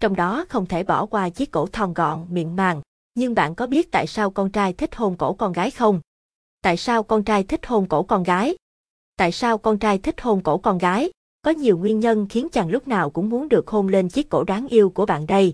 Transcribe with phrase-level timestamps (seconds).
[0.00, 2.80] trong đó không thể bỏ qua chiếc cổ thon gọn, miệng màng.
[3.14, 6.00] Nhưng bạn có biết tại sao con trai thích hôn cổ con gái không?
[6.62, 8.56] Tại sao con trai thích hôn cổ con gái?
[9.16, 11.10] Tại sao con trai thích hôn cổ con gái?
[11.42, 14.44] Có nhiều nguyên nhân khiến chàng lúc nào cũng muốn được hôn lên chiếc cổ
[14.44, 15.52] đáng yêu của bạn đây.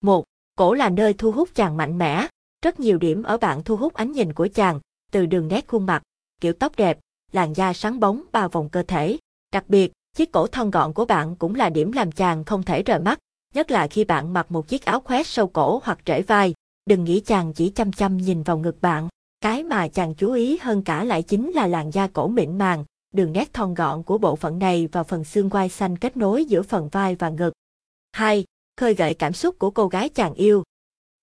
[0.00, 0.24] Một,
[0.58, 2.26] Cổ là nơi thu hút chàng mạnh mẽ.
[2.64, 4.80] Rất nhiều điểm ở bạn thu hút ánh nhìn của chàng,
[5.12, 6.02] từ đường nét khuôn mặt,
[6.40, 6.98] kiểu tóc đẹp,
[7.32, 9.18] làn da sáng bóng bao vòng cơ thể.
[9.52, 12.82] Đặc biệt, chiếc cổ thon gọn của bạn cũng là điểm làm chàng không thể
[12.82, 13.18] rời mắt,
[13.54, 16.54] nhất là khi bạn mặc một chiếc áo khoét sâu cổ hoặc trễ vai.
[16.86, 19.08] Đừng nghĩ chàng chỉ chăm chăm nhìn vào ngực bạn.
[19.40, 22.84] Cái mà chàng chú ý hơn cả lại chính là làn da cổ mịn màng,
[23.14, 26.44] đường nét thon gọn của bộ phận này và phần xương quai xanh kết nối
[26.44, 27.52] giữa phần vai và ngực.
[28.12, 28.44] 2.
[28.76, 30.62] Khơi gợi cảm xúc của cô gái chàng yêu.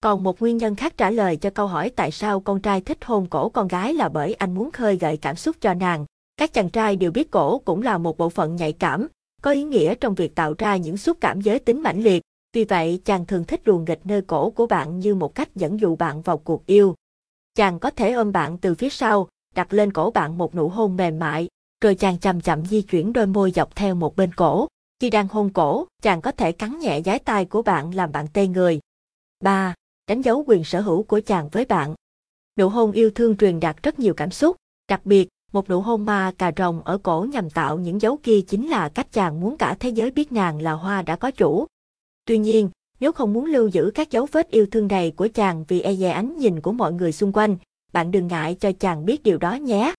[0.02, 3.06] Còn một nguyên nhân khác trả lời cho câu hỏi tại sao con trai thích
[3.06, 6.06] hôn cổ con gái là bởi anh muốn khơi gợi cảm xúc cho nàng.
[6.38, 9.08] Các chàng trai đều biết cổ cũng là một bộ phận nhạy cảm,
[9.42, 12.24] có ý nghĩa trong việc tạo ra những xúc cảm giới tính mãnh liệt.
[12.54, 15.80] Vì vậy, chàng thường thích luồn nghịch nơi cổ của bạn như một cách dẫn
[15.80, 16.96] dụ bạn vào cuộc yêu.
[17.56, 20.98] Chàng có thể ôm bạn từ phía sau, đặt lên cổ bạn một nụ hôn
[20.98, 21.48] mềm mại,
[21.82, 24.68] rồi chàng chậm chậm di chuyển đôi môi dọc theo một bên cổ.
[25.00, 28.28] Khi đang hôn cổ, chàng có thể cắn nhẹ giái tai của bạn làm bạn
[28.34, 28.80] tê người.
[29.44, 29.74] 3.
[30.08, 31.96] Đánh dấu quyền sở hữu của chàng với bạn.
[32.60, 34.56] Nụ hôn yêu thương truyền đạt rất nhiều cảm xúc,
[34.90, 38.42] đặc biệt, một nụ hôn ma cà rồng ở cổ nhằm tạo những dấu kia
[38.42, 41.66] chính là cách chàng muốn cả thế giới biết nàng là hoa đã có chủ.
[42.26, 45.66] Tuy nhiên, nếu không muốn lưu giữ các dấu vết yêu thương này của chàng
[45.68, 47.58] vì e dè ánh nhìn của mọi người xung quanh,
[47.94, 49.94] bạn đừng ngại cho chàng biết điều đó nhé.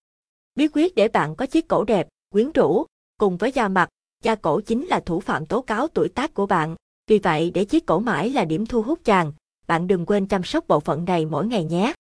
[0.55, 2.85] Bí quyết để bạn có chiếc cổ đẹp, quyến rũ,
[3.19, 3.89] cùng với da mặt,
[4.23, 6.75] da cổ chính là thủ phạm tố cáo tuổi tác của bạn.
[7.07, 9.33] Vì vậy để chiếc cổ mãi là điểm thu hút chàng,
[9.67, 11.93] bạn đừng quên chăm sóc bộ phận này mỗi ngày nhé.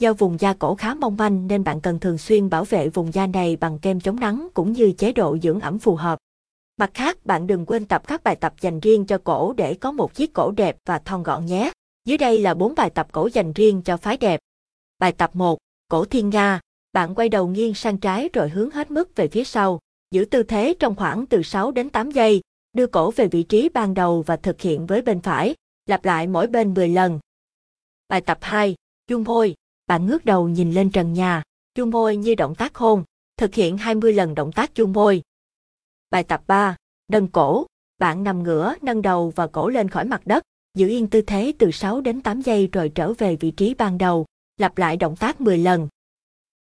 [0.00, 3.14] Do vùng da cổ khá mong manh nên bạn cần thường xuyên bảo vệ vùng
[3.14, 6.18] da này bằng kem chống nắng cũng như chế độ dưỡng ẩm phù hợp.
[6.76, 9.92] Mặt khác, bạn đừng quên tập các bài tập dành riêng cho cổ để có
[9.92, 11.72] một chiếc cổ đẹp và thon gọn nhé.
[12.04, 14.40] Dưới đây là 4 bài tập cổ dành riêng cho phái đẹp.
[14.98, 15.58] Bài tập 1.
[15.88, 16.60] Cổ thiên nga.
[16.92, 19.78] Bạn quay đầu nghiêng sang trái rồi hướng hết mức về phía sau.
[20.10, 22.40] Giữ tư thế trong khoảng từ 6 đến 8 giây.
[22.72, 25.54] Đưa cổ về vị trí ban đầu và thực hiện với bên phải.
[25.86, 27.18] Lặp lại mỗi bên 10 lần.
[28.08, 28.74] Bài tập 2.
[29.06, 29.54] Chung môi.
[29.90, 31.42] Bạn ngước đầu nhìn lên trần nhà.
[31.74, 33.04] Chung môi như động tác hôn.
[33.36, 35.22] Thực hiện 20 lần động tác chung môi.
[36.10, 36.76] Bài tập 3.
[37.08, 37.66] Nâng cổ.
[37.98, 40.42] Bạn nằm ngửa, nâng đầu và cổ lên khỏi mặt đất.
[40.74, 43.98] Giữ yên tư thế từ 6 đến 8 giây rồi trở về vị trí ban
[43.98, 44.26] đầu.
[44.56, 45.88] Lặp lại động tác 10 lần.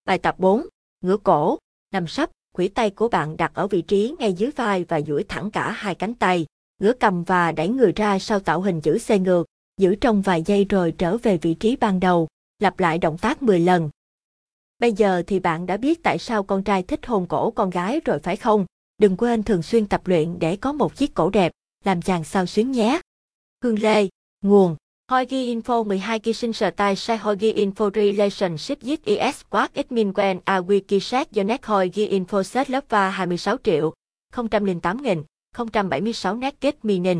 [0.04, 0.66] Bài tập 4.
[1.00, 1.58] Ngửa cổ.
[1.92, 5.24] Nằm sấp, khuỷu tay của bạn đặt ở vị trí ngay dưới vai và duỗi
[5.28, 6.46] thẳng cả hai cánh tay.
[6.80, 9.46] Ngửa cầm và đẩy người ra sau tạo hình chữ C ngược.
[9.80, 12.28] Giữ trong vài giây rồi trở về vị trí ban đầu.
[12.58, 13.90] Lặp lại động tác 10 lần.
[14.78, 18.00] Bây giờ thì bạn đã biết tại sao con trai thích hôn cổ con gái
[18.04, 18.66] rồi phải không?
[18.98, 21.52] Đừng quên thường xuyên tập luyện để có một chiếc cổ đẹp,
[21.84, 23.00] làm chàng sao xuyến nhé.
[23.62, 24.08] Hương Lê,
[24.42, 24.76] nguồn
[25.10, 30.12] Hoigi Info 12 kỳ sinh sở tài sai Hoigi Info Relationship with ES quark Admin
[30.12, 33.92] Quen A Wiki Set Yonet Hoigi Info Set Lớp Va 26 triệu,
[34.50, 35.22] 008 nghìn,
[35.72, 37.16] 076 nét kết Minin.